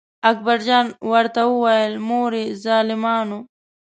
اکبر 0.31 0.57
جان 0.67 0.85
ورته 1.11 1.41
وویل: 1.51 1.93
مورې 2.07 2.43
ظالمانو. 2.63 3.39